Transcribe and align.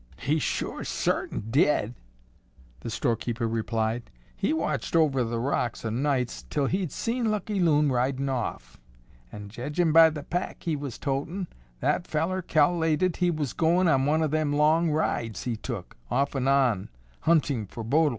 "He 0.17 0.39
sure 0.39 0.83
sartin 0.83 1.45
did," 1.51 1.93
the 2.79 2.89
storekeeper 2.89 3.47
replied. 3.47 4.09
"He 4.35 4.51
watched 4.51 4.95
over 4.95 5.23
the 5.23 5.37
rocks 5.39 5.85
o' 5.85 5.91
nights 5.91 6.41
till 6.49 6.65
he'd 6.65 6.91
seen 6.91 7.29
Lucky 7.29 7.59
Loon 7.59 7.91
ridin' 7.91 8.27
off, 8.27 8.79
and, 9.31 9.51
jedging 9.51 9.91
by 9.93 10.09
the 10.09 10.23
pack 10.23 10.63
he 10.63 10.75
was 10.75 10.97
totin', 10.97 11.45
that 11.81 12.07
fellar 12.07 12.41
cal'lated 12.41 13.17
he 13.17 13.29
was 13.29 13.53
goin' 13.53 13.87
on 13.87 14.07
one 14.07 14.23
of 14.23 14.31
them 14.31 14.51
long 14.51 14.89
rides 14.89 15.43
he 15.43 15.55
took, 15.55 15.95
off'n' 16.09 16.47
on, 16.47 16.89
hunting 17.19 17.67
for 17.67 17.83
Bodil. 17.83 18.09